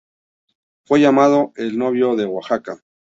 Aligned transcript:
Fue 0.87 0.99
llamado 0.99 1.51
el 1.57 1.77
novio 1.77 2.15
de 2.15 2.25
Oaxaca. 2.25 2.81